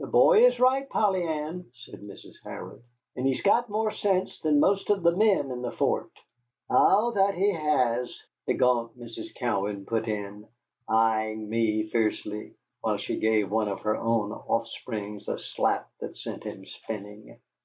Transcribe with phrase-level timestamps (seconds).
[0.00, 2.34] "The boy is right, Polly Ann," said Mrs.
[2.42, 2.82] Harrod,
[3.14, 6.10] "and he's got more sense than most of the men in the fort."
[6.68, 9.32] "Ay, that he has," the gaunt Mrs.
[9.36, 10.48] Cowan put in,
[10.90, 16.42] eying me fiercely, while she gave one of her own offsprings a slap that sent
[16.42, 17.38] him spinning.